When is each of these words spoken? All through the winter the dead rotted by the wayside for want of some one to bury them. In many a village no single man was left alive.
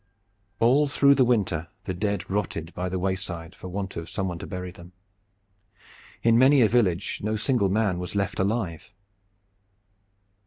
All 0.59 0.87
through 0.87 1.13
the 1.13 1.23
winter 1.23 1.67
the 1.83 1.93
dead 1.93 2.27
rotted 2.27 2.73
by 2.73 2.89
the 2.89 2.97
wayside 2.97 3.53
for 3.53 3.67
want 3.67 3.95
of 3.95 4.09
some 4.09 4.27
one 4.27 4.39
to 4.39 4.47
bury 4.47 4.71
them. 4.71 4.93
In 6.23 6.39
many 6.39 6.63
a 6.63 6.67
village 6.67 7.19
no 7.21 7.35
single 7.37 7.69
man 7.69 7.99
was 7.99 8.15
left 8.15 8.39
alive. 8.39 8.91